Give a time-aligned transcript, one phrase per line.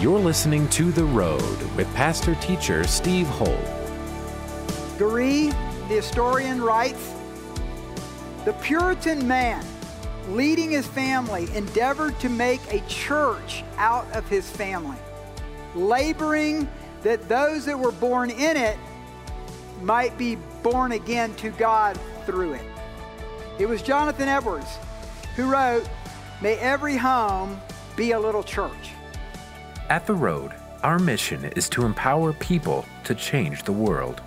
[0.00, 3.62] You're listening to The Road with pastor teacher Steve Holt.
[4.96, 5.50] Garee,
[5.88, 7.12] the historian, writes
[8.46, 9.62] The Puritan man,
[10.30, 14.96] leading his family, endeavored to make a church out of his family,
[15.74, 16.66] laboring
[17.02, 18.78] that those that were born in it
[19.82, 22.64] might be born again to God through it.
[23.58, 24.78] It was Jonathan Edwards
[25.36, 25.86] who wrote,
[26.40, 27.60] May every home
[27.96, 28.92] be a little church.
[29.90, 30.52] At The Road,
[30.84, 34.22] our mission is to empower people to change the world.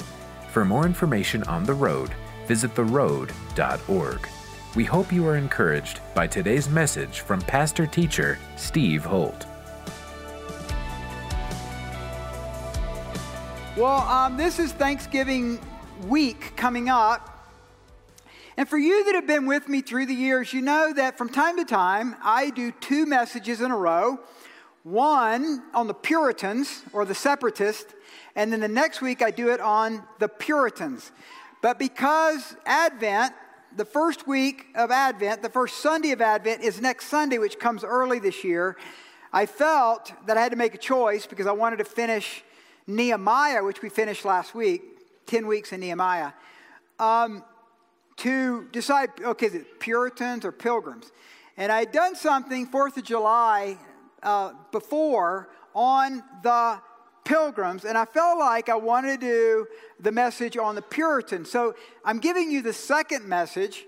[0.49, 2.11] For more information on The Road,
[2.47, 4.27] visit theroad.org.
[4.75, 9.45] We hope you are encouraged by today's message from pastor teacher Steve Holt.
[13.77, 15.61] Well, um, this is Thanksgiving
[16.07, 17.29] week coming up.
[18.57, 21.29] And for you that have been with me through the years, you know that from
[21.29, 24.19] time to time I do two messages in a row
[24.83, 27.93] one on the Puritans or the separatists,
[28.35, 31.11] and then the next week I do it on the Puritans.
[31.61, 33.33] But because Advent,
[33.75, 37.83] the first week of Advent, the first Sunday of Advent is next Sunday, which comes
[37.83, 38.77] early this year,
[39.31, 42.43] I felt that I had to make a choice because I wanted to finish
[42.85, 44.83] Nehemiah, which we finished last week,
[45.27, 46.33] 10 weeks in Nehemiah.
[46.99, 47.43] Um,
[48.17, 51.11] to decide, okay, is it Puritans or Pilgrims?
[51.57, 53.77] And I had done something, 4th of July,
[54.23, 56.79] uh, before on the
[57.23, 59.67] Pilgrims, and I felt like I wanted to do
[59.99, 61.49] the message on the Puritans.
[61.49, 63.85] So I'm giving you the second message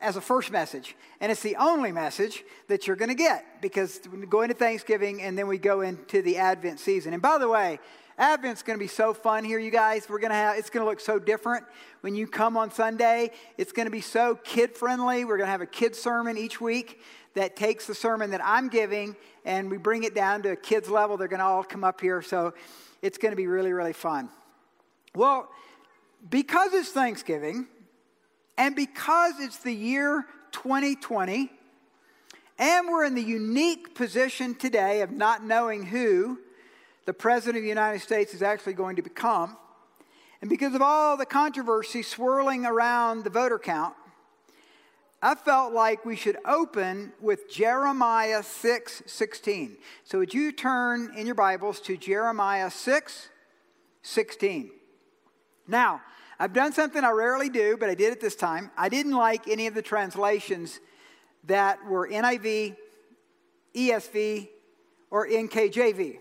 [0.00, 4.00] as a first message, and it's the only message that you're going to get because
[4.10, 7.12] we go into Thanksgiving and then we go into the Advent season.
[7.12, 7.78] And by the way,
[8.20, 10.06] Advent's going to be so fun here, you guys.
[10.06, 11.64] We're going to have, it's going to look so different
[12.02, 13.30] when you come on Sunday.
[13.56, 15.24] It's going to be so kid friendly.
[15.24, 17.00] We're going to have a kid sermon each week
[17.32, 20.90] that takes the sermon that I'm giving and we bring it down to a kid's
[20.90, 21.16] level.
[21.16, 22.20] They're going to all come up here.
[22.20, 22.52] So
[23.00, 24.28] it's going to be really, really fun.
[25.14, 25.48] Well,
[26.28, 27.68] because it's Thanksgiving
[28.58, 31.50] and because it's the year 2020,
[32.58, 36.38] and we're in the unique position today of not knowing who
[37.10, 39.56] the President of the United States is actually going to become.
[40.40, 43.96] And because of all the controversy swirling around the voter count,
[45.20, 49.76] I felt like we should open with Jeremiah 6 16.
[50.04, 53.28] So, would you turn in your Bibles to Jeremiah 6
[54.02, 54.70] 16?
[55.66, 56.02] Now,
[56.38, 58.70] I've done something I rarely do, but I did it this time.
[58.76, 60.78] I didn't like any of the translations
[61.48, 62.76] that were NIV,
[63.74, 64.48] ESV,
[65.10, 66.20] or NKJV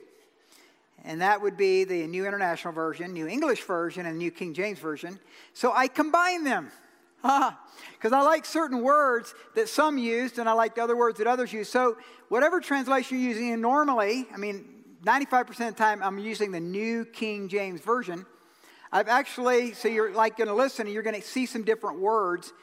[1.03, 4.79] and that would be the New International Version, New English Version, and New King James
[4.79, 5.19] Version.
[5.53, 6.71] So I combine them.
[7.21, 7.59] Ah,
[7.97, 11.27] because I like certain words that some used, and I like the other words that
[11.27, 11.67] others use.
[11.67, 11.97] So,
[12.29, 14.65] whatever translation you're using, normally, I mean,
[15.03, 18.25] 95% of the time, I'm using the New King James Version.
[18.89, 21.99] I've actually, so you're like going to listen, and you're going to see some different
[21.99, 22.53] words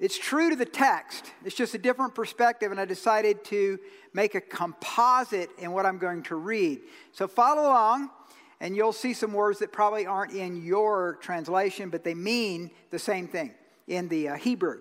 [0.00, 3.78] it's true to the text, it's just a different perspective, and I decided to
[4.14, 6.80] make a composite in what I'm going to read.
[7.12, 8.08] So follow along,
[8.60, 12.98] and you'll see some words that probably aren't in your translation, but they mean the
[12.98, 13.52] same thing
[13.88, 14.80] in the uh, Hebrew.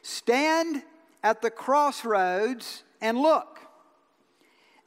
[0.00, 0.84] Stand
[1.24, 3.58] at the crossroads and look,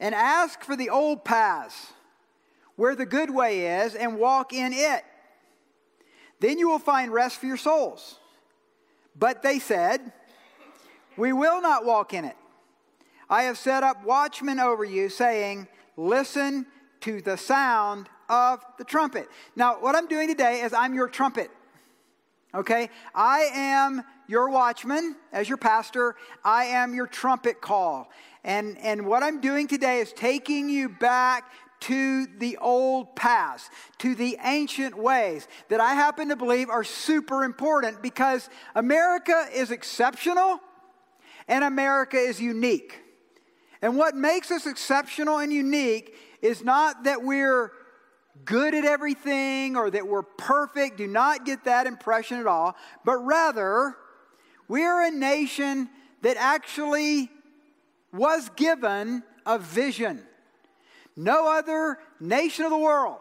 [0.00, 1.92] and ask for the old paths
[2.76, 5.04] where the good way is, and walk in it.
[6.40, 8.18] Then you will find rest for your souls.
[9.18, 10.12] But they said,
[11.16, 12.36] We will not walk in it.
[13.28, 16.66] I have set up watchmen over you, saying, Listen
[17.00, 19.28] to the sound of the trumpet.
[19.54, 21.50] Now, what I'm doing today is I'm your trumpet.
[22.54, 22.90] Okay?
[23.14, 26.16] I am your watchman as your pastor.
[26.44, 28.10] I am your trumpet call.
[28.44, 31.44] And, and what I'm doing today is taking you back
[31.80, 37.44] to the old past, to the ancient ways that I happen to believe are super
[37.44, 40.60] important because America is exceptional
[41.48, 43.00] and America is unique.
[43.82, 47.72] And what makes us exceptional and unique is not that we're
[48.44, 50.98] good at everything or that we're perfect.
[50.98, 52.76] Do not get that impression at all.
[53.04, 53.96] But rather,
[54.68, 55.88] we're a nation
[56.22, 57.30] that actually
[58.12, 60.24] was given a vision.
[61.16, 63.18] No other nation of the world.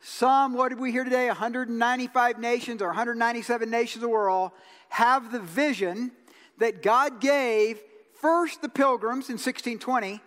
[0.00, 1.26] Some, what did we hear today?
[1.26, 4.52] 195 nations or 197 nations of the world
[4.90, 6.12] have the vision
[6.58, 7.80] that God gave
[8.20, 10.20] first the pilgrims in 1620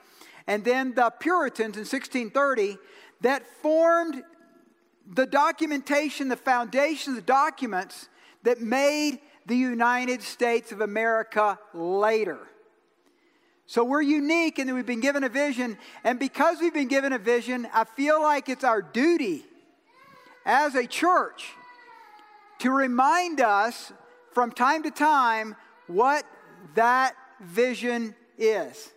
[0.48, 2.78] and then the Puritans in 1630
[3.22, 4.24] that formed
[5.08, 8.10] the documentation, the foundation, the documents
[8.44, 12.40] that made the United States of America later.
[13.72, 15.78] So we're unique that we've been given a vision.
[16.04, 19.46] And because we've been given a vision, I feel like it's our duty
[20.46, 21.54] as a church
[22.60, 23.94] to remind us
[24.34, 25.56] from time to time
[25.88, 26.26] what
[26.76, 28.92] that vision is.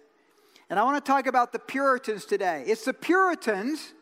[0.69, 2.65] And I want to talk about the Puritans today.
[2.67, 3.93] It's the Puritans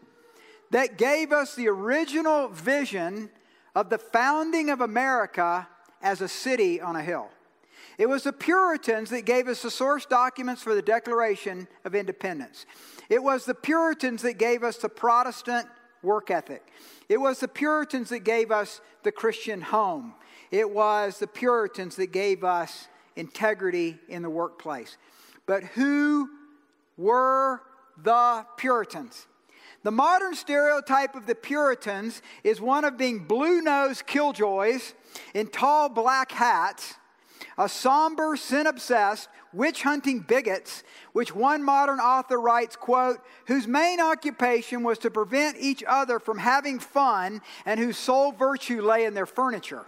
[0.71, 3.29] that gave us the original vision
[3.75, 5.69] of the founding of America
[6.01, 7.29] as a city on a hill.
[7.99, 12.67] It was the Puritans that gave us the source documents for the Declaration of Independence.
[13.09, 15.67] It was the Puritans that gave us the Protestant
[16.03, 16.67] work ethic.
[17.09, 20.15] It was the Puritans that gave us the Christian home.
[20.51, 24.97] It was the Puritans that gave us integrity in the workplace.
[25.47, 26.29] But who
[26.97, 27.63] were
[28.03, 29.27] the Puritans?
[29.83, 34.95] The modern stereotype of the Puritans is one of being blue nosed killjoys
[35.35, 36.95] in tall black hats
[37.59, 40.83] a somber, sin obsessed, witch hunting bigots,
[41.13, 46.39] which one modern author writes, quote, whose main occupation was to prevent each other from
[46.39, 49.85] having fun and whose sole virtue lay in their furniture.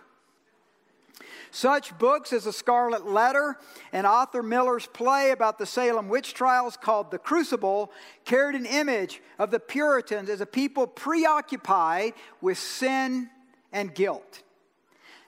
[1.50, 3.56] Such books as The Scarlet Letter
[3.92, 7.92] and Arthur Miller's play about the Salem witch trials called The Crucible
[8.24, 13.30] carried an image of the Puritans as a people preoccupied with sin
[13.72, 14.42] and guilt.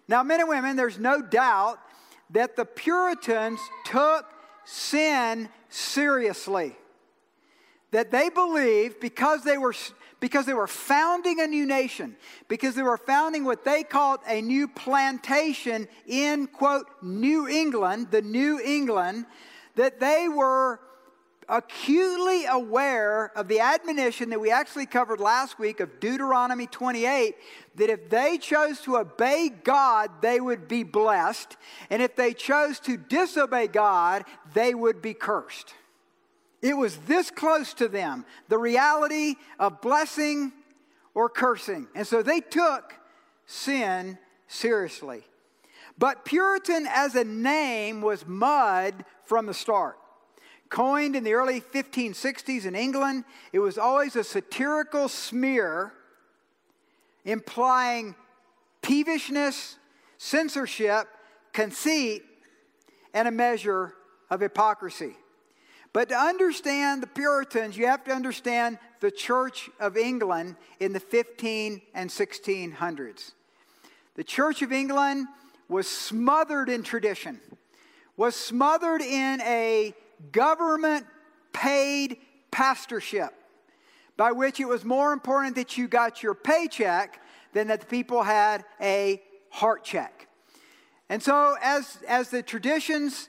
[0.09, 1.79] Now, men and women, there's no doubt
[2.31, 4.27] that the Puritans took
[4.65, 6.77] sin seriously.
[7.93, 9.75] That they believed because they were
[10.19, 12.17] because they were founding a new nation,
[12.49, 18.23] because they were founding what they called a new plantation in quote New England, the
[18.23, 19.27] New England,
[19.75, 20.81] that they were
[21.49, 27.37] acutely aware of the admonition that we actually covered last week of Deuteronomy 28
[27.77, 31.57] that if they chose to obey God, they would be blessed,
[31.91, 35.75] and if they chose to disobey God, they would be cursed.
[36.63, 40.53] It was this close to them, the reality of blessing
[41.15, 41.87] or cursing.
[41.95, 42.95] And so they took
[43.47, 45.23] sin seriously.
[45.99, 49.99] But Puritan as a name was mud from the start.
[50.69, 55.93] Coined in the early 1560s in England, it was always a satirical smear
[57.25, 58.15] implying
[58.83, 59.77] peevishness,
[60.19, 61.09] censorship,
[61.53, 62.23] conceit,
[63.13, 63.95] and a measure
[64.31, 65.17] of hypocrisy.
[65.93, 71.01] But to understand the Puritans, you have to understand the Church of England in the
[71.01, 73.33] 15 and 1600s.
[74.15, 75.27] The Church of England
[75.69, 77.41] was smothered in tradition,
[78.17, 79.95] was smothered in a
[80.33, 81.07] government
[81.53, 82.19] paid
[82.51, 83.33] pastorship,
[84.17, 87.21] by which it was more important that you got your paycheck
[87.53, 90.29] than that the people had a heart check.
[91.09, 93.29] And so, as, as the traditions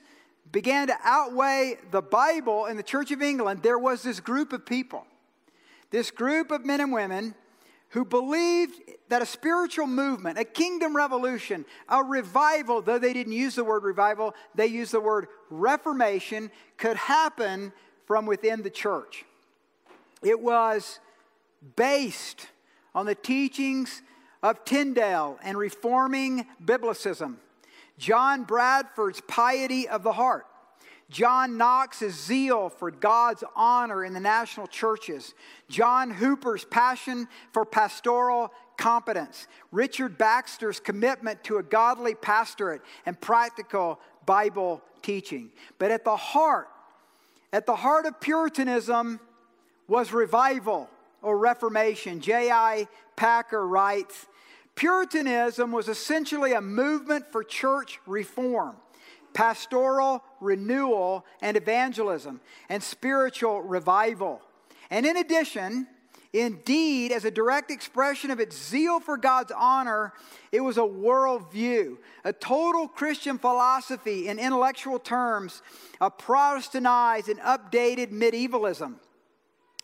[0.51, 4.65] began to outweigh the Bible in the Church of England, there was this group of
[4.65, 5.05] people,
[5.91, 7.35] this group of men and women
[7.89, 8.75] who believed
[9.09, 13.83] that a spiritual movement, a kingdom revolution, a revival, though they didn't use the word
[13.83, 17.71] revival, they used the word reformation, could happen
[18.05, 19.25] from within the church.
[20.21, 20.99] It was
[21.75, 22.47] based
[22.93, 24.01] on the teachings
[24.43, 27.35] of Tyndale and reforming Biblicism,
[27.97, 30.45] John Bradford's piety of the heart,
[31.09, 35.33] John Knox's zeal for God's honor in the national churches,
[35.69, 43.99] John Hooper's passion for pastoral competence, Richard Baxter's commitment to a godly pastorate and practical
[44.25, 45.49] Bible teaching.
[45.79, 46.67] But at the heart,
[47.53, 49.21] at the heart of Puritanism
[49.87, 50.89] was revival
[51.21, 52.19] or reformation.
[52.19, 52.87] J.I.
[53.15, 54.27] Packer writes
[54.75, 58.75] Puritanism was essentially a movement for church reform
[59.37, 64.41] pastoral renewal and evangelism, and spiritual revival.
[64.89, 65.85] And in addition,
[66.33, 70.11] indeed, as a direct expression of its zeal for God's honor,
[70.51, 75.61] it was a worldview, a total Christian philosophy in intellectual terms,
[76.01, 78.95] a Protestantized and updated medievalism.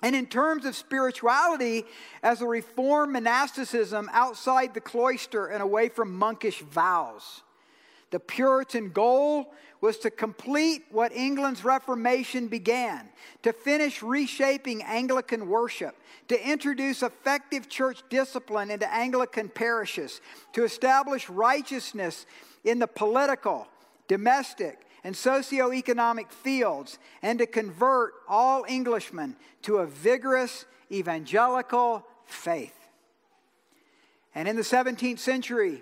[0.01, 1.83] And in terms of spirituality,
[2.23, 7.43] as a reformed monasticism outside the cloister and away from monkish vows.
[8.13, 9.51] The Puritan goal
[9.81, 13.09] was to complete what England's Reformation began,
[13.41, 15.95] to finish reshaping Anglican worship,
[16.27, 22.27] to introduce effective church discipline into Anglican parishes, to establish righteousness
[22.63, 23.67] in the political,
[24.07, 32.77] domestic, and socioeconomic fields, and to convert all Englishmen to a vigorous evangelical faith.
[34.35, 35.81] And in the 17th century,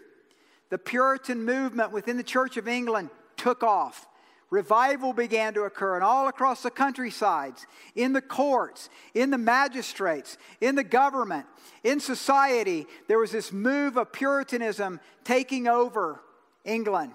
[0.71, 4.07] the Puritan movement within the Church of England took off
[4.51, 10.37] revival began to occur, and all across the countrysides, in the courts, in the magistrates,
[10.59, 11.45] in the government,
[11.83, 16.21] in society, there was this move of Puritanism taking over
[16.65, 17.13] England.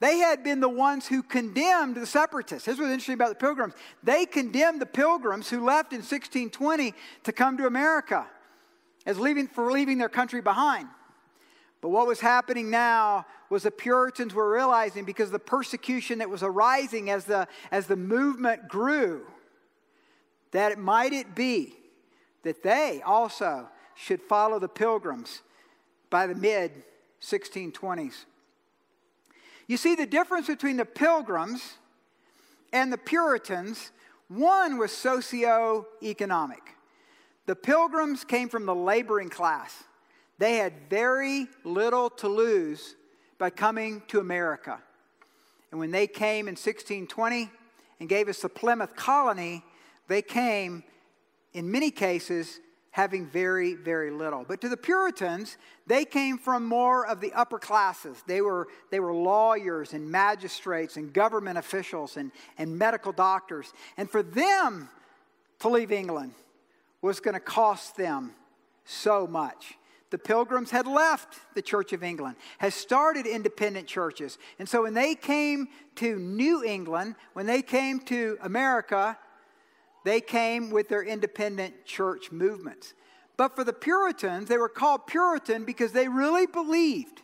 [0.00, 2.66] They had been the ones who condemned the separatists.
[2.66, 3.72] This was interesting about the pilgrims.
[4.02, 8.26] They condemned the pilgrims who left in 1620 to come to America
[9.06, 10.88] as leaving, for leaving their country behind.
[11.86, 16.42] But what was happening now was the Puritans were realizing because the persecution that was
[16.42, 19.24] arising as the, as the movement grew,
[20.50, 21.76] that it might it be
[22.42, 25.42] that they also should follow the pilgrims
[26.10, 26.72] by the mid
[27.22, 28.24] 1620s.
[29.68, 31.74] You see, the difference between the pilgrims
[32.72, 33.92] and the Puritans,
[34.26, 36.62] one was socio-economic.
[37.46, 39.84] The pilgrims came from the laboring class.
[40.38, 42.94] They had very little to lose
[43.38, 44.78] by coming to America.
[45.70, 47.50] And when they came in 1620
[48.00, 49.64] and gave us the Plymouth colony,
[50.08, 50.84] they came,
[51.52, 52.60] in many cases,
[52.96, 54.44] having very, very little.
[54.48, 58.22] But to the Puritans, they came from more of the upper classes.
[58.26, 63.72] They were, they were lawyers and magistrates and government officials and, and medical doctors.
[63.98, 64.88] And for them
[65.58, 66.32] to leave England
[67.02, 68.32] was going to cost them
[68.86, 69.74] so much.
[70.10, 74.38] The Pilgrims had left the Church of England, had started independent churches.
[74.58, 79.18] And so when they came to New England, when they came to America,
[80.04, 82.94] they came with their independent church movements.
[83.36, 87.22] But for the Puritans, they were called Puritan because they really believed,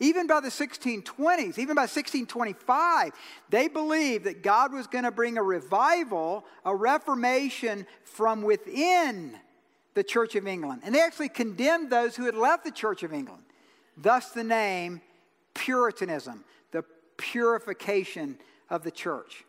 [0.00, 3.12] even by the 1620s, even by 1625,
[3.50, 9.38] they believed that God was going to bring a revival, a reformation from within
[9.96, 10.82] the Church of England.
[10.84, 13.42] And they actually condemned those who had left the Church of England.
[13.96, 15.00] Thus, the name
[15.54, 16.84] Puritanism, the
[17.16, 18.38] purification
[18.68, 19.46] of the church.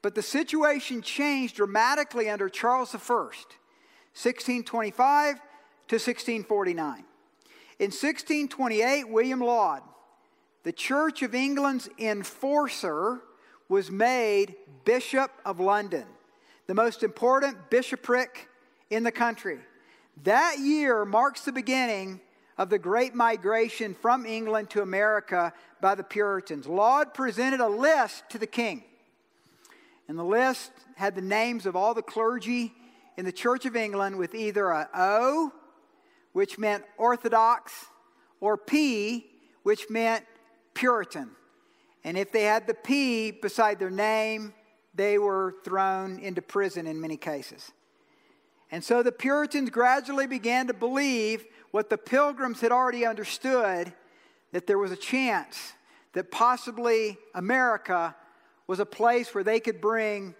[0.00, 7.04] But the situation changed dramatically under Charles I, 1625 to 1649.
[7.78, 9.82] In 1628, William Laud,
[10.62, 13.20] the Church of England's enforcer,
[13.68, 14.54] was made
[14.86, 16.06] Bishop of London,
[16.66, 18.48] the most important bishopric
[18.88, 19.58] in the country.
[20.24, 22.20] That year marks the beginning
[22.58, 26.66] of the great migration from England to America by the Puritans.
[26.66, 28.84] Laud presented a list to the king.
[30.08, 32.72] And the list had the names of all the clergy
[33.16, 35.52] in the Church of England with either a O,
[36.32, 37.86] which meant Orthodox,
[38.40, 39.26] or P,
[39.62, 40.24] which meant
[40.74, 41.30] Puritan.
[42.04, 44.54] And if they had the P beside their name,
[44.94, 47.72] they were thrown into prison in many cases.
[48.72, 53.92] And so the Puritans gradually began to believe what the Pilgrims had already understood
[54.52, 55.74] that there was a chance
[56.14, 58.16] that possibly America
[58.66, 60.34] was a place where they could bring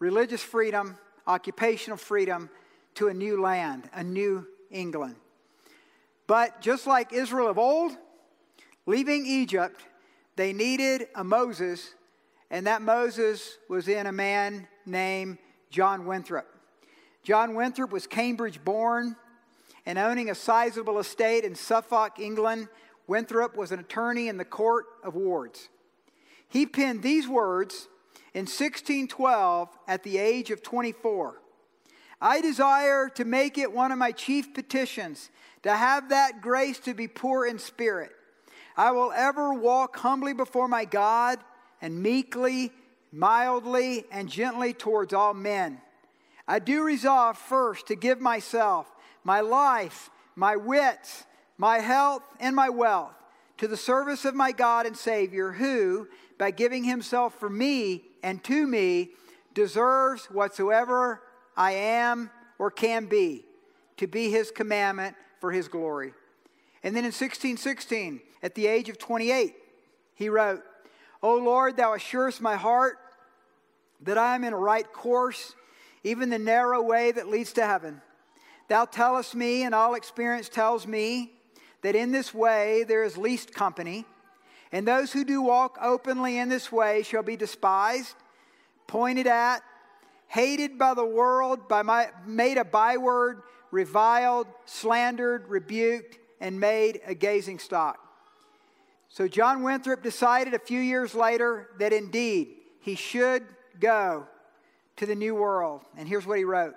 [0.00, 2.50] religious freedom, occupational freedom
[2.94, 5.16] to a new land, a new England.
[6.26, 7.92] But just like Israel of old,
[8.84, 9.80] leaving Egypt,
[10.36, 11.94] they needed a Moses,
[12.50, 15.38] and that Moses was in a man named
[15.70, 16.57] John Winthrop.
[17.28, 19.14] John Winthrop was Cambridge born
[19.84, 22.68] and owning a sizable estate in Suffolk, England.
[23.06, 25.68] Winthrop was an attorney in the Court of Wards.
[26.48, 27.88] He penned these words
[28.32, 31.42] in 1612 at the age of 24.
[32.18, 35.28] I desire to make it one of my chief petitions
[35.64, 38.12] to have that grace to be poor in spirit.
[38.74, 41.40] I will ever walk humbly before my God
[41.82, 42.72] and meekly,
[43.12, 45.82] mildly, and gently towards all men
[46.48, 48.90] I do resolve first to give myself,
[49.22, 51.26] my life, my wits,
[51.58, 53.12] my health, and my wealth
[53.58, 58.42] to the service of my God and Savior, who, by giving himself for me and
[58.44, 59.10] to me,
[59.52, 61.20] deserves whatsoever
[61.56, 63.44] I am or can be,
[63.96, 66.14] to be his commandment for his glory.
[66.82, 69.54] And then in 1616, at the age of 28,
[70.14, 70.62] he wrote,
[71.22, 72.98] O Lord, thou assurest my heart
[74.02, 75.54] that I am in a right course
[76.08, 78.00] even the narrow way that leads to heaven.
[78.68, 81.32] Thou tellest me, and all experience tells me,
[81.82, 84.04] that in this way there is least company,
[84.72, 88.14] and those who do walk openly in this way shall be despised,
[88.86, 89.60] pointed at,
[90.26, 97.14] hated by the world, by my, made a byword, reviled, slandered, rebuked, and made a
[97.14, 97.98] gazing stock.
[99.08, 102.48] So John Winthrop decided a few years later that indeed
[102.80, 103.44] he should
[103.78, 104.26] go
[104.98, 105.82] to the new world.
[105.96, 106.74] And here's what he wrote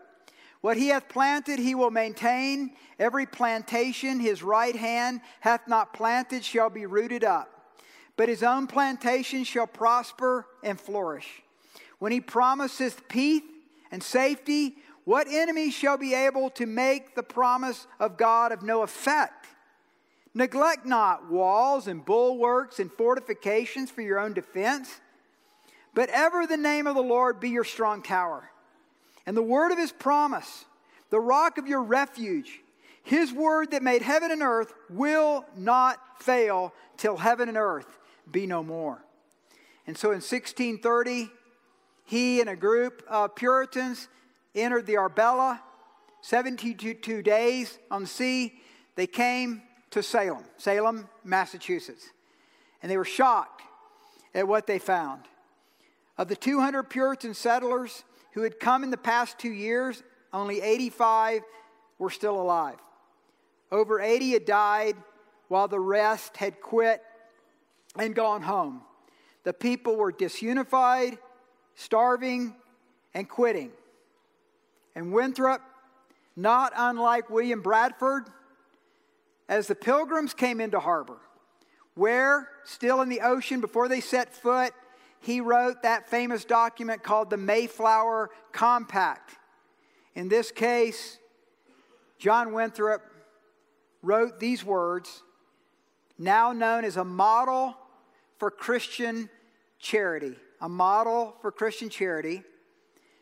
[0.61, 2.71] What he hath planted, he will maintain.
[2.97, 7.49] Every plantation his right hand hath not planted shall be rooted up.
[8.15, 11.41] but his own plantation shall prosper and flourish.
[11.97, 13.41] When he promiseth peace
[13.91, 14.75] and safety,
[15.05, 19.47] what enemy shall be able to make the promise of God of no effect?
[20.33, 25.01] Neglect not walls and bulwarks and fortifications for your own defense,
[25.93, 28.50] but ever the name of the Lord be your strong tower,
[29.25, 30.65] and the word of his promise,
[31.10, 32.62] the rock of your refuge.
[33.03, 37.98] His word that made heaven and earth will not fail till heaven and earth
[38.31, 39.03] be no more.
[39.88, 41.31] And so in 1630,
[42.05, 44.07] he and a group of Puritans
[44.53, 45.62] entered the Arbella,
[46.21, 48.53] 72 days on sea.
[48.95, 52.10] They came to Salem, Salem, Massachusetts.
[52.81, 53.63] And they were shocked
[54.36, 55.24] at what they found.
[56.21, 61.41] Of the 200 Puritan settlers who had come in the past two years, only 85
[61.97, 62.77] were still alive.
[63.71, 64.97] Over 80 had died,
[65.47, 67.01] while the rest had quit
[67.97, 68.83] and gone home.
[69.45, 71.17] The people were disunified,
[71.73, 72.55] starving,
[73.15, 73.71] and quitting.
[74.93, 75.63] And Winthrop,
[76.35, 78.27] not unlike William Bradford,
[79.49, 81.17] as the pilgrims came into harbor,
[81.95, 84.71] where, still in the ocean before they set foot,
[85.21, 89.37] he wrote that famous document called the Mayflower Compact.
[90.15, 91.17] In this case,
[92.17, 93.01] John Winthrop
[94.01, 95.23] wrote these words,
[96.17, 97.75] now known as a model
[98.37, 99.29] for Christian
[99.79, 100.35] charity.
[100.59, 102.43] A model for Christian charity.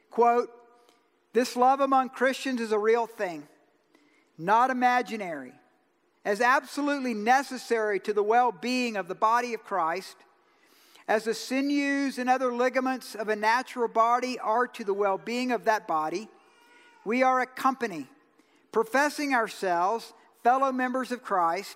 [0.09, 0.49] Quote,
[1.33, 3.47] this love among Christians is a real thing,
[4.37, 5.53] not imaginary
[6.25, 10.15] as absolutely necessary to the well being of the body of Christ,
[11.09, 15.51] as the sinews and other ligaments of a natural body are to the well being
[15.51, 16.29] of that body,
[17.03, 18.07] we are a company,
[18.71, 20.13] professing ourselves
[20.43, 21.75] fellow members of Christ,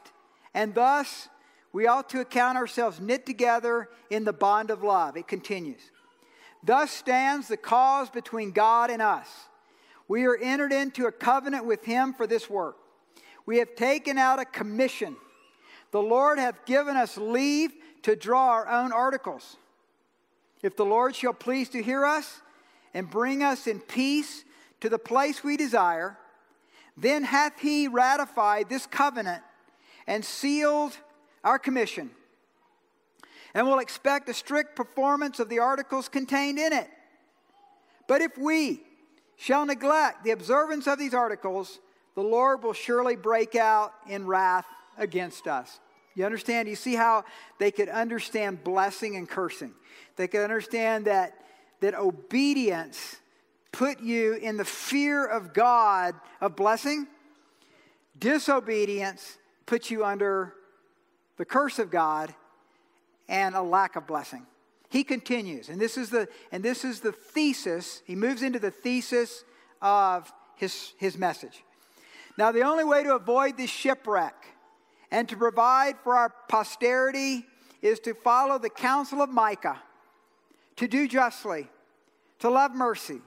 [0.54, 1.28] and thus
[1.74, 5.18] we ought to account ourselves knit together in the bond of love.
[5.18, 5.82] It continues.
[6.64, 9.28] Thus stands the cause between God and us.
[10.08, 12.78] We are entered into a covenant with Him for this work
[13.46, 15.18] we have taken out a commission.
[15.92, 19.58] The Lord hath given us leave to draw our own articles.
[20.62, 22.42] If the Lord shall please to hear us
[22.94, 24.46] and bring us in peace
[24.82, 26.18] to the place we desire,
[26.96, 29.42] then hath he ratified this covenant
[30.06, 30.98] and sealed
[31.44, 32.12] our commission,
[33.54, 36.90] and will expect a strict performance of the articles contained in it.
[38.08, 38.84] But if we
[39.36, 41.80] shall neglect the observance of these articles,
[42.16, 45.80] the Lord will surely break out in wrath against us.
[46.16, 46.68] You understand?
[46.68, 47.26] You see how
[47.60, 49.74] they could understand blessing and cursing.
[50.16, 51.34] They could understand that,
[51.82, 53.18] that obedience
[53.72, 57.08] put you in the fear of God of blessing.
[58.18, 60.54] Disobedience puts you under
[61.38, 62.34] the curse of God
[63.28, 64.46] and a lack of blessing.
[64.90, 68.04] He continues, and this is the and this is the thesis.
[68.06, 69.44] He moves into the thesis
[69.82, 71.64] of his, his message.
[72.38, 74.36] Now, the only way to avoid this shipwreck
[75.14, 77.46] and to provide for our posterity
[77.84, 79.80] is to follow the counsel of Micah,
[80.76, 81.70] to do justly,
[82.40, 83.22] to love mercy,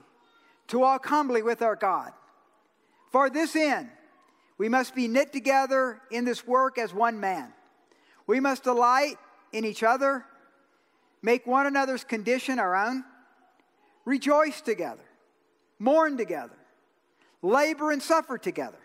[0.67, 2.11] to walk humbly with our God.
[3.09, 3.89] For this end,
[4.57, 7.53] we must be knit together in this work as one man.
[8.27, 9.15] We must delight
[9.53, 10.25] in each other,
[11.21, 13.05] make one another's condition our own,
[14.03, 15.05] rejoice together,
[15.79, 16.57] mourn together,
[17.41, 18.79] labor and suffer together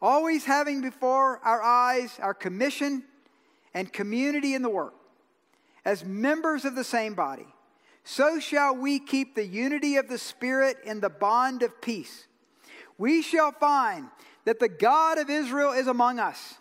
[0.00, 3.04] always having before our eyes our commission
[3.74, 4.94] and community in the work.
[5.84, 7.46] As members of the same body,
[8.04, 12.26] so shall we keep the unity of the Spirit in the bond of peace.
[12.96, 14.08] We shall find
[14.44, 16.54] that the God of Israel is among us.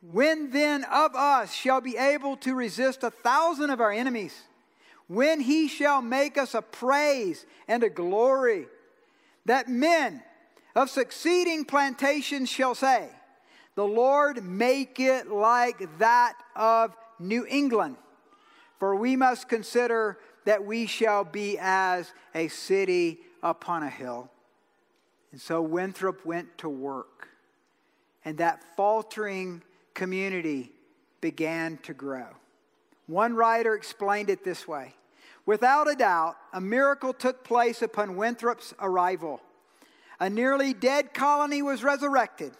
[0.00, 4.34] When then of us shall be able to resist a thousand of our enemies,
[5.08, 8.66] when he shall make us a praise and a glory,
[9.44, 10.22] that men
[10.74, 13.08] of succeeding plantations shall say,
[13.74, 17.96] The Lord make it like that of New England.
[18.78, 24.30] For we must consider that we shall be as a city upon a hill.
[25.30, 27.28] And so Winthrop went to work,
[28.24, 29.62] and that faltering
[29.94, 30.72] community
[31.20, 32.26] began to grow.
[33.06, 34.94] One writer explained it this way
[35.44, 39.40] Without a doubt, a miracle took place upon Winthrop's arrival
[40.22, 42.52] a nearly dead colony was resurrected.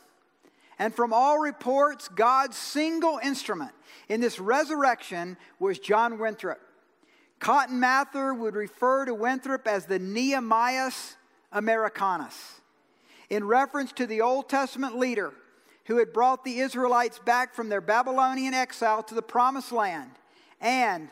[0.81, 3.70] And from all reports, God's single instrument
[4.09, 6.59] in this resurrection was John Winthrop.
[7.38, 11.16] Cotton Mather would refer to Winthrop as the Nehemias
[11.53, 12.61] Americanus,
[13.31, 15.33] in reference to the Old Testament leader
[15.85, 20.11] who had brought the Israelites back from their Babylonian exile to the promised land
[20.61, 21.11] and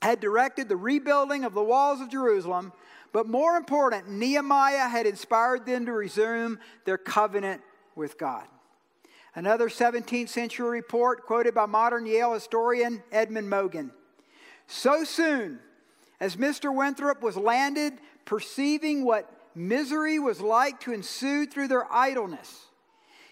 [0.00, 2.72] had directed the rebuilding of the walls of Jerusalem.
[3.12, 7.62] But more important, Nehemiah had inspired them to resume their covenant
[7.94, 8.46] with God.
[9.34, 13.92] Another 17th century report quoted by modern Yale historian Edmund Morgan.
[14.66, 15.60] So soon
[16.20, 16.74] as Mr.
[16.74, 17.94] Winthrop was landed,
[18.24, 22.66] perceiving what misery was like to ensue through their idleness,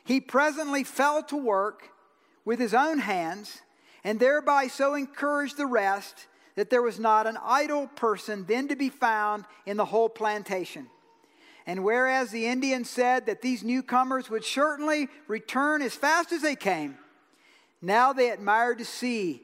[0.04, 1.90] he presently fell to work
[2.44, 3.60] with his own hands
[4.04, 8.76] and thereby so encouraged the rest that there was not an idle person then to
[8.76, 10.88] be found in the whole plantation.
[11.66, 16.56] And whereas the Indians said that these newcomers would certainly return as fast as they
[16.56, 16.96] came,
[17.82, 19.42] now they admired to see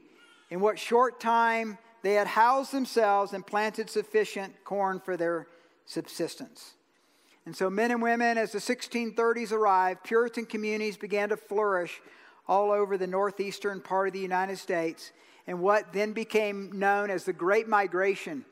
[0.50, 5.46] in what short time they had housed themselves and planted sufficient corn for their
[5.86, 6.74] subsistence.
[7.44, 12.00] And so, men and women, as the 1630s arrived, Puritan communities began to flourish
[12.46, 15.12] all over the northeastern part of the United States
[15.46, 18.44] in what then became known as the Great Migration,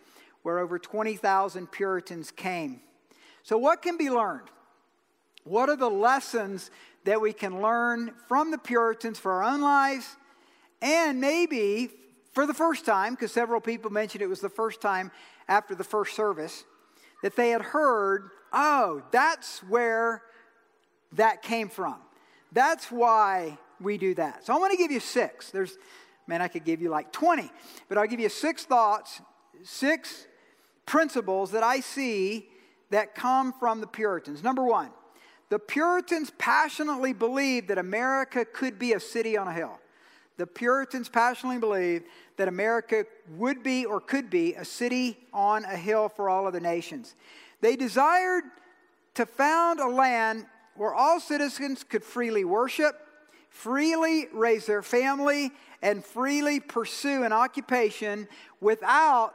[0.43, 2.81] where over 20,000 Puritans came.
[3.43, 4.49] So, what can be learned?
[5.45, 6.71] What are the lessons
[7.05, 10.17] that we can learn from the Puritans for our own lives
[10.83, 11.91] and maybe
[12.33, 15.11] for the first time, because several people mentioned it was the first time
[15.49, 16.65] after the first service,
[17.23, 20.23] that they had heard, oh, that's where
[21.13, 21.97] that came from.
[22.53, 24.47] That's why we do that.
[24.47, 25.51] So I want to give you six.
[25.51, 25.77] There's,
[26.31, 27.51] man, I could give you like 20,
[27.89, 29.21] but I'll give you six thoughts,
[29.65, 30.27] six
[30.87, 32.49] principles that I see
[32.91, 34.43] that come from the Puritans.
[34.43, 34.91] Number one,
[35.49, 39.79] the Puritans passionately believed that America could be a city on a hill.
[40.37, 42.05] The Puritans passionately believed
[42.37, 43.05] that America
[43.37, 47.17] would be or could be a city on a hill for all other nations.
[47.61, 48.45] They desired
[49.15, 52.95] to found a land where all citizens could freely worship,
[53.51, 58.29] freely raise their family, and freely pursue an occupation
[58.61, 59.35] without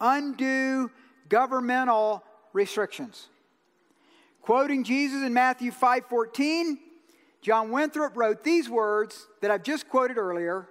[0.00, 0.90] undue
[1.28, 3.28] governmental restrictions.
[4.42, 6.78] Quoting Jesus in Matthew 5:14,
[7.40, 10.68] John Winthrop wrote these words that I've just quoted earlier.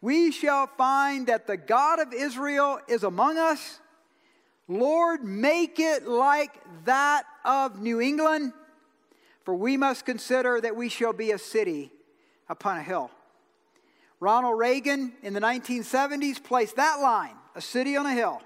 [0.00, 3.80] We shall find that the God of Israel is among us.
[4.68, 8.52] Lord, make it like that of New England,
[9.44, 11.92] for we must consider that we shall be a city
[12.52, 13.10] upon a hill.
[14.20, 18.40] Ronald Reagan in the 1970s placed that line, a city on a hill,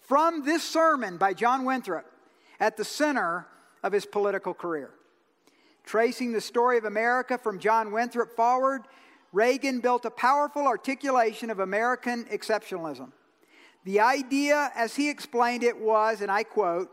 [0.00, 2.10] from this sermon by John Winthrop
[2.58, 3.46] at the center
[3.82, 4.90] of his political career.
[5.84, 8.82] Tracing the story of America from John Winthrop forward,
[9.32, 13.12] Reagan built a powerful articulation of American exceptionalism.
[13.84, 16.90] The idea, as he explained it, was, and I quote,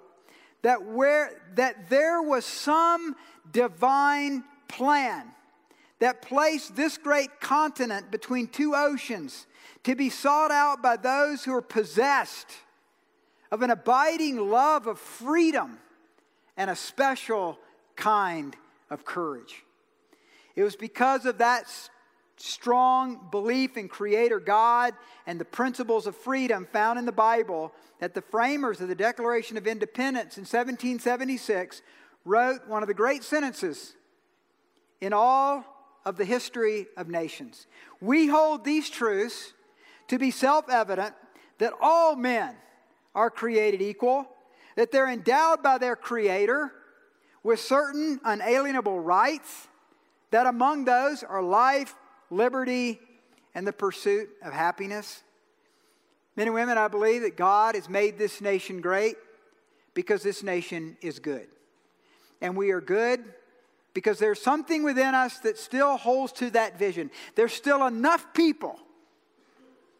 [0.63, 3.15] that, where, that there was some
[3.51, 5.31] divine plan
[6.01, 9.45] that placed this great continent between two oceans
[9.83, 12.47] to be sought out by those who are possessed
[13.51, 15.77] of an abiding love of freedom
[16.57, 17.59] and a special
[17.95, 18.55] kind
[18.89, 19.63] of courage.
[20.55, 21.71] It was because of that
[22.35, 24.95] strong belief in Creator God
[25.27, 29.55] and the principles of freedom found in the Bible that the framers of the Declaration
[29.55, 31.83] of Independence in 1776
[32.25, 33.93] wrote one of the great sentences
[34.99, 35.70] in all
[36.05, 37.67] of the history of nations.
[37.99, 39.53] We hold these truths
[40.07, 41.13] to be self evident
[41.59, 42.55] that all men
[43.13, 44.27] are created equal,
[44.75, 46.71] that they're endowed by their Creator
[47.43, 49.67] with certain unalienable rights,
[50.31, 51.95] that among those are life,
[52.29, 52.99] liberty,
[53.53, 55.23] and the pursuit of happiness.
[56.35, 59.15] Men and women, I believe that God has made this nation great
[59.93, 61.47] because this nation is good.
[62.39, 63.23] And we are good
[63.93, 67.11] because there's something within us that still holds to that vision.
[67.35, 68.79] There's still enough people.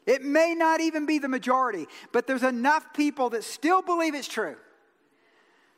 [0.06, 4.28] It may not even be the majority, but there's enough people that still believe it's
[4.28, 4.56] true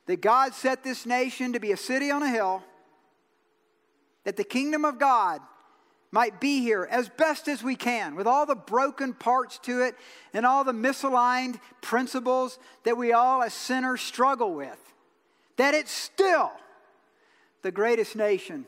[0.05, 2.61] that God set this nation to be a city on a hill,
[4.25, 5.41] that the kingdom of God
[6.11, 9.95] might be here as best as we can, with all the broken parts to it
[10.33, 14.77] and all the misaligned principles that we all as sinners struggle with,
[15.57, 16.51] that it's still
[17.63, 18.65] the greatest nation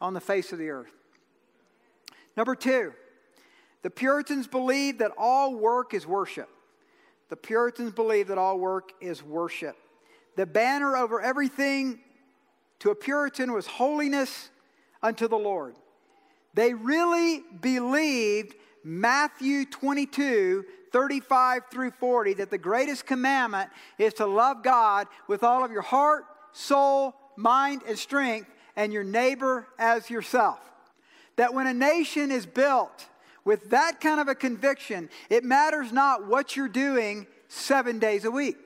[0.00, 0.92] on the face of the earth.
[2.36, 2.92] Number two,
[3.82, 6.48] the Puritans believed that all work is worship.
[7.28, 9.76] The Puritans believed that all work is worship.
[10.36, 12.00] The banner over everything
[12.80, 14.50] to a Puritan was holiness
[15.02, 15.74] unto the Lord.
[16.54, 24.62] They really believed Matthew 22, 35 through 40, that the greatest commandment is to love
[24.62, 30.58] God with all of your heart, soul, mind, and strength, and your neighbor as yourself.
[31.36, 33.06] That when a nation is built
[33.44, 38.30] with that kind of a conviction, it matters not what you're doing seven days a
[38.30, 38.56] week.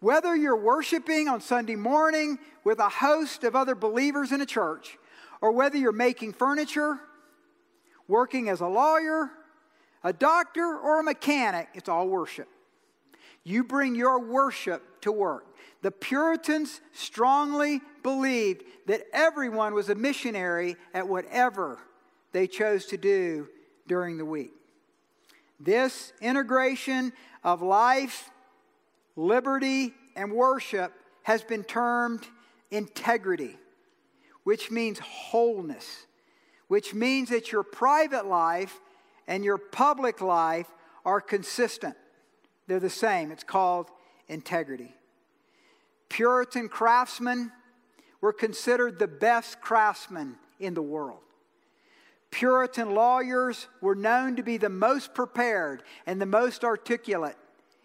[0.00, 4.96] Whether you're worshiping on Sunday morning with a host of other believers in a church,
[5.40, 6.98] or whether you're making furniture,
[8.06, 9.30] working as a lawyer,
[10.04, 12.48] a doctor, or a mechanic, it's all worship.
[13.44, 15.47] You bring your worship to work.
[15.82, 21.78] The Puritans strongly believed that everyone was a missionary at whatever
[22.32, 23.48] they chose to do
[23.86, 24.52] during the week.
[25.60, 27.12] This integration
[27.44, 28.30] of life,
[29.16, 32.26] liberty, and worship has been termed
[32.70, 33.56] integrity,
[34.44, 36.06] which means wholeness,
[36.68, 38.80] which means that your private life
[39.26, 40.66] and your public life
[41.04, 41.94] are consistent.
[42.66, 43.30] They're the same.
[43.30, 43.90] It's called
[44.28, 44.94] integrity.
[46.08, 47.52] Puritan craftsmen
[48.20, 51.20] were considered the best craftsmen in the world.
[52.30, 57.36] Puritan lawyers were known to be the most prepared and the most articulate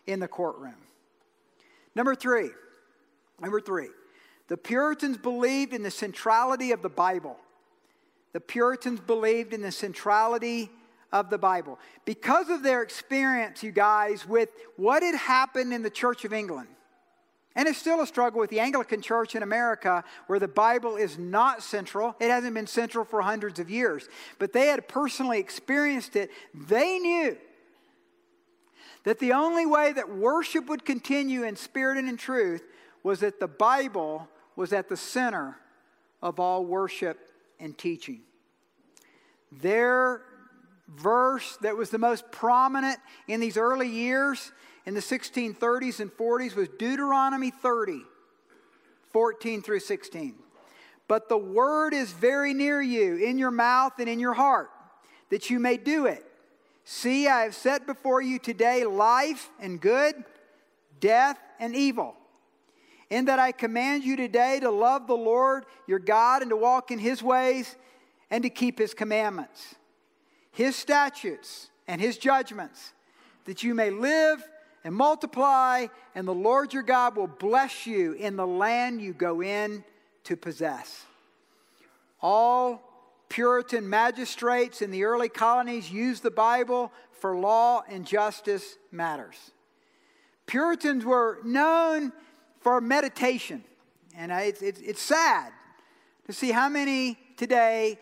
[0.06, 0.76] in the courtroom.
[1.96, 2.50] Number three,
[3.40, 3.90] number three,
[4.48, 7.38] the Puritans believed in the centrality of the Bible.
[8.34, 10.70] The Puritans believed in the centrality
[11.12, 11.80] of the Bible.
[12.04, 16.68] Because of their experience, you guys, with what had happened in the Church of England,
[17.56, 21.20] and it's still a struggle with the Anglican Church in America where the Bible is
[21.20, 22.16] not central.
[22.20, 24.10] It hasn't been central for hundreds of years.
[24.39, 26.32] But they had personally experienced it.
[26.54, 27.38] They knew
[29.04, 32.63] that the only way that worship would continue in spirit and in truth
[33.04, 35.58] was that the Bible was at the center
[36.22, 37.20] of all worship
[37.60, 38.22] and teaching.
[39.52, 40.22] Their
[40.88, 44.52] verse that was the most prominent in these early years
[44.86, 48.02] in the 1630s and 40s was Deuteronomy 30,
[49.12, 50.36] 14 through 16.
[51.08, 54.69] But the word is very near you, in your mouth and in your heart,
[55.30, 56.26] that you may do it.
[56.86, 60.15] See, I have set before you today life and good,
[61.00, 62.15] death and evil.
[63.10, 66.91] In that I command you today to love the Lord your God and to walk
[66.91, 67.76] in his ways
[68.30, 69.76] and to keep his commandments,
[70.52, 72.93] his statutes, and his judgments,
[73.46, 74.43] that you may live
[74.84, 79.41] and multiply, and the Lord your God will bless you in the land you go
[79.41, 79.84] in
[80.26, 81.06] to possess.
[82.22, 82.82] All
[83.30, 89.52] Puritan magistrates in the early colonies used the Bible for law and justice matters.
[90.46, 92.12] Puritans were known
[92.60, 93.63] for meditation,
[94.15, 95.52] and it's, it's, it's sad
[96.28, 97.98] to see how many today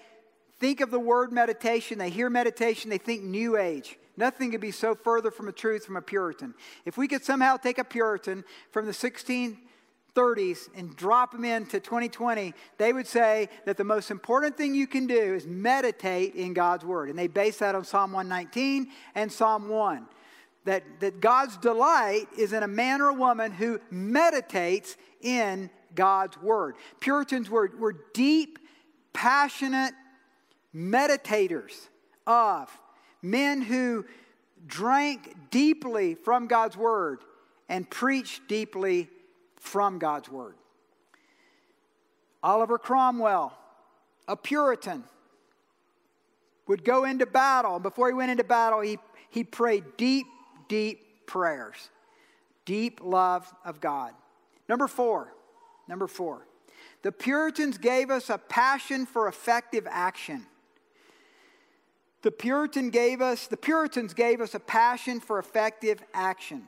[0.59, 3.97] think of the word meditation, they hear meditation, they think New Age.
[4.17, 6.53] Nothing could be so further from the truth from a Puritan.
[6.85, 12.53] If we could somehow take a Puritan from the 1630s and drop them into 2020,
[12.77, 16.83] they would say that the most important thing you can do is meditate in God's
[16.83, 17.09] Word.
[17.09, 20.05] And they base that on Psalm 119 and Psalm 1.
[20.65, 26.37] That, that God's delight is in a man or a woman who meditates in God's
[26.39, 26.75] Word.
[26.99, 28.59] Puritans were, were deep,
[29.13, 29.93] passionate
[30.75, 31.87] meditators
[32.27, 32.69] of
[33.21, 34.05] men who
[34.65, 37.19] drank deeply from God's word
[37.69, 39.09] and preached deeply
[39.55, 40.55] from God's word.
[42.43, 43.57] Oliver Cromwell,
[44.27, 45.03] a Puritan,
[46.67, 47.79] would go into battle.
[47.79, 48.97] Before he went into battle, he,
[49.29, 50.25] he prayed deep,
[50.67, 51.89] deep prayers,
[52.65, 54.13] deep love of God.
[54.67, 55.33] Number four,
[55.87, 56.47] number four,
[57.03, 60.45] the Puritans gave us a passion for effective action.
[62.21, 66.63] The Puritan gave us, the Puritans gave us a passion for effective action.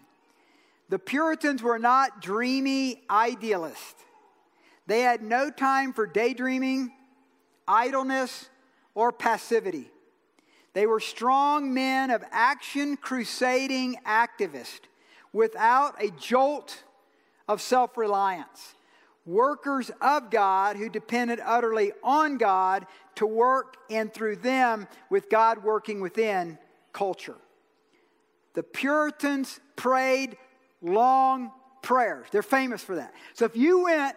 [0.90, 4.04] The Puritans were not dreamy idealists.
[4.88, 6.92] They had no time for daydreaming,
[7.68, 8.50] idleness,
[8.96, 9.90] or passivity.
[10.74, 14.82] They were strong men of action, crusading activists
[15.32, 16.84] without a jolt
[17.48, 18.76] of self reliance
[19.26, 25.64] workers of God who depended utterly on God to work and through them with God
[25.64, 26.58] working within
[26.92, 27.36] culture.
[28.54, 30.38] The Puritans prayed
[30.82, 32.28] long prayers.
[32.32, 33.14] They're famous for that.
[33.34, 34.16] So if you went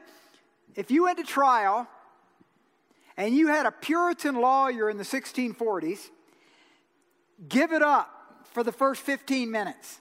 [0.75, 1.89] if you went to trial
[3.17, 6.11] and you had a Puritan lawyer in the 1640s,
[7.49, 10.01] give it up for the first 15 minutes.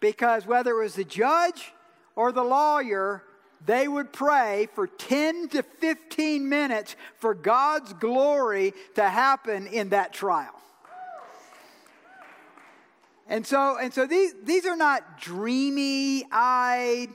[0.00, 1.72] Because whether it was the judge
[2.14, 3.24] or the lawyer,
[3.66, 10.12] they would pray for 10 to 15 minutes for God's glory to happen in that
[10.12, 10.54] trial.
[13.28, 17.08] And so, and so these, these are not dreamy eyed.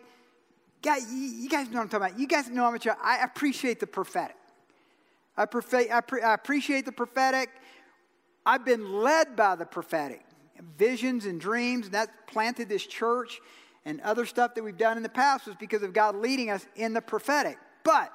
[0.83, 2.19] You guys know what I'm talking about.
[2.19, 4.35] You guys know how much I, appreciate the prophetic.
[5.37, 7.49] I, prefe- I, pre- I appreciate the prophetic.
[8.45, 10.25] I've been led by the prophetic,
[10.77, 13.39] visions and dreams, and that planted this church
[13.85, 16.65] and other stuff that we've done in the past was because of God leading us
[16.75, 17.57] in the prophetic.
[17.83, 18.11] But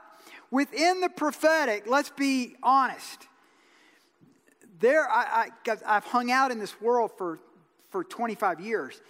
[0.50, 3.26] within the prophetic, let's be honest.
[4.78, 7.40] There, I, I, I've hung out in this world for,
[7.90, 9.00] for 25 years,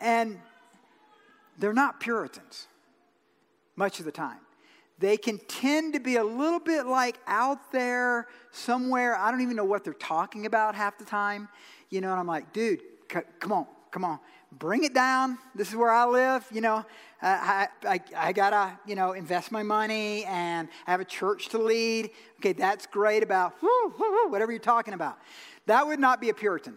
[0.00, 0.38] and
[1.58, 2.66] they're not Puritans
[3.76, 4.38] much of the time.
[4.98, 9.16] They can tend to be a little bit like out there somewhere.
[9.16, 11.48] I don't even know what they're talking about half the time.
[11.90, 12.80] You know, and I'm like, dude,
[13.12, 14.18] c- come on, come on,
[14.50, 15.38] bring it down.
[15.54, 16.44] This is where I live.
[16.50, 16.82] You know, uh,
[17.22, 21.58] I, I, I gotta, you know, invest my money and I have a church to
[21.58, 22.10] lead.
[22.40, 23.54] Okay, that's great about
[24.30, 25.16] whatever you're talking about.
[25.66, 26.76] That would not be a Puritan.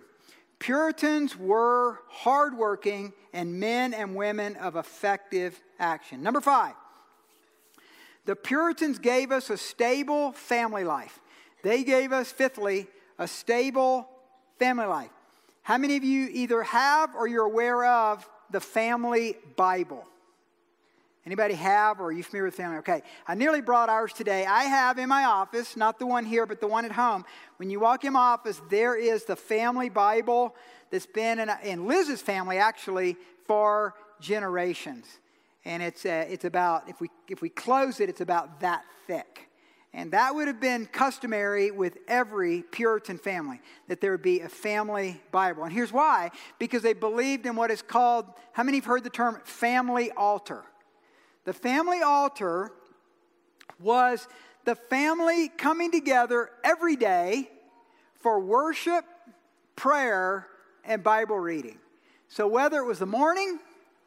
[0.59, 6.21] Puritans were hardworking and men and women of effective action.
[6.21, 6.75] Number five,
[8.25, 11.19] the Puritans gave us a stable family life.
[11.63, 12.85] They gave us, fifthly,
[13.17, 14.07] a stable
[14.59, 15.09] family life.
[15.67, 20.07] How many of you either have or you're aware of the family Bible?
[21.25, 22.77] Anybody have or are you familiar with family?
[22.77, 24.45] Okay, I nearly brought ours today.
[24.45, 27.25] I have in my office, not the one here, but the one at home.
[27.57, 30.55] When you walk in my office, there is the family Bible
[30.89, 35.05] that's been in, in Liz's family actually for generations
[35.65, 39.46] and it's, uh, it's about, if we, if we close it, it's about that thick.
[39.97, 44.47] And that would have been customary with every Puritan family, that there would be a
[44.47, 45.63] family Bible.
[45.63, 46.29] And here's why
[46.59, 50.63] because they believed in what is called, how many have heard the term family altar?
[51.45, 52.71] The family altar
[53.79, 54.27] was
[54.65, 57.49] the family coming together every day
[58.19, 59.03] for worship,
[59.75, 60.45] prayer,
[60.85, 61.79] and Bible reading.
[62.29, 63.57] So whether it was the morning,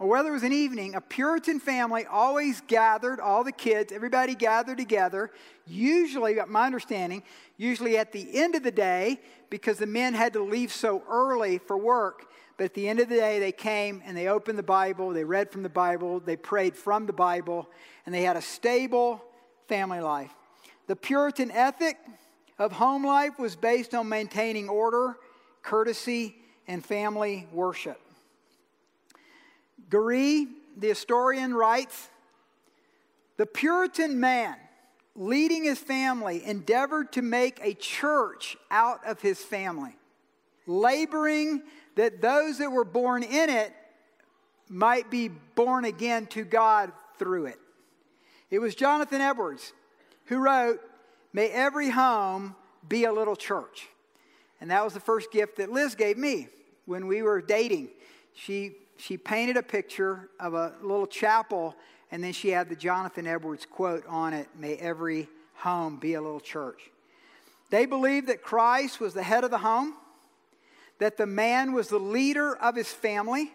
[0.00, 4.34] or whether it was an evening, a Puritan family always gathered, all the kids, everybody
[4.34, 5.30] gathered together,
[5.66, 7.22] usually, my understanding,
[7.58, 11.58] usually at the end of the day, because the men had to leave so early
[11.58, 12.32] for work.
[12.56, 15.22] But at the end of the day, they came and they opened the Bible, they
[15.22, 17.68] read from the Bible, they prayed from the Bible,
[18.06, 19.22] and they had a stable
[19.68, 20.32] family life.
[20.86, 21.98] The Puritan ethic
[22.58, 25.18] of home life was based on maintaining order,
[25.62, 26.36] courtesy,
[26.66, 28.00] and family worship.
[29.90, 32.08] Garee, the historian, writes
[33.36, 34.56] The Puritan man,
[35.16, 39.96] leading his family, endeavored to make a church out of his family,
[40.66, 41.62] laboring
[41.96, 43.74] that those that were born in it
[44.68, 47.58] might be born again to God through it.
[48.50, 49.72] It was Jonathan Edwards
[50.26, 50.80] who wrote,
[51.32, 52.54] May every home
[52.88, 53.88] be a little church.
[54.60, 56.48] And that was the first gift that Liz gave me
[56.86, 57.88] when we were dating.
[58.32, 61.74] She she painted a picture of a little chapel,
[62.10, 66.20] and then she had the Jonathan Edwards quote on it May every home be a
[66.20, 66.90] little church.
[67.70, 69.94] They believed that Christ was the head of the home,
[70.98, 73.52] that the man was the leader of his family,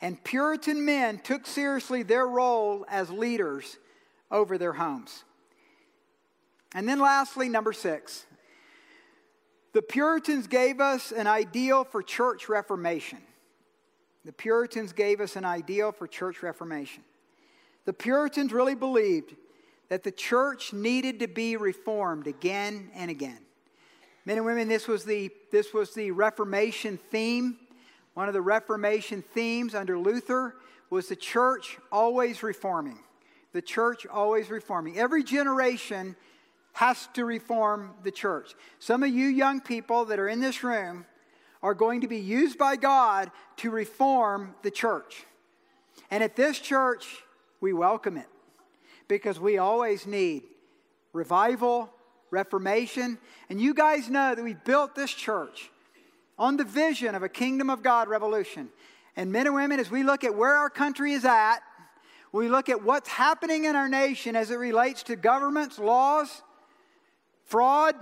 [0.00, 3.76] and Puritan men took seriously their role as leaders
[4.30, 5.24] over their homes.
[6.74, 8.26] And then, lastly, number six,
[9.72, 13.18] the Puritans gave us an ideal for church reformation.
[14.24, 17.02] The Puritans gave us an ideal for church reformation.
[17.84, 19.34] The Puritans really believed
[19.88, 23.38] that the church needed to be reformed again and again.
[24.24, 27.58] Men and women, this was the, this was the Reformation theme.
[28.14, 30.56] One of the Reformation themes under Luther
[30.88, 32.98] was the church always reforming.
[33.52, 34.98] The church always reforming.
[34.98, 36.16] Every generation
[36.72, 38.54] has to reform the church.
[38.78, 41.04] Some of you young people that are in this room
[41.64, 45.24] are going to be used by God to reform the church.
[46.10, 47.06] And at this church,
[47.58, 48.28] we welcome it
[49.08, 50.42] because we always need
[51.14, 51.90] revival,
[52.30, 53.16] reformation.
[53.48, 55.70] And you guys know that we built this church
[56.38, 58.68] on the vision of a kingdom of God revolution.
[59.16, 61.60] And men and women, as we look at where our country is at,
[62.30, 66.42] we look at what's happening in our nation as it relates to governments, laws,
[67.46, 67.94] fraud,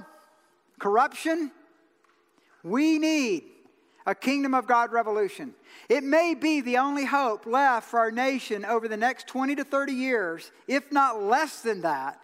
[0.81, 1.53] corruption,
[2.65, 3.45] we need
[4.07, 5.55] a kingdom of God revolution.
[5.89, 9.65] It may be the only hope left for our nation over the next 20 to
[9.65, 12.21] 30 years, if not less than that,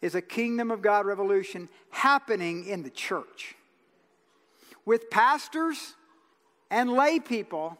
[0.00, 3.54] is a kingdom of God revolution happening in the church.
[4.84, 5.94] With pastors
[6.70, 7.76] and lay people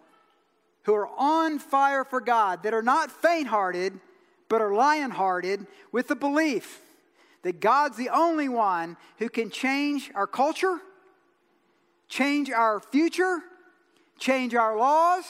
[0.85, 3.99] who are on fire for God, that are not faint hearted,
[4.49, 6.81] but are lion hearted, with the belief
[7.43, 10.81] that God's the only one who can change our culture
[12.11, 13.39] change our future,
[14.19, 15.25] change our laws,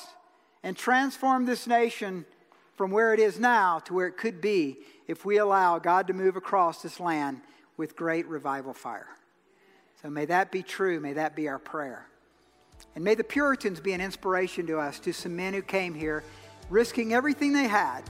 [0.64, 2.24] and transform this nation
[2.74, 6.12] from where it is now to where it could be if we allow God to
[6.12, 7.40] move across this land
[7.76, 9.08] with great revival fire.
[10.02, 10.98] So may that be true.
[10.98, 12.06] May that be our prayer.
[12.94, 16.24] And may the Puritans be an inspiration to us, to some men who came here
[16.70, 18.02] risking everything they had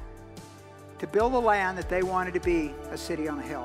[1.01, 3.64] to build a land that they wanted to be a city on a hill.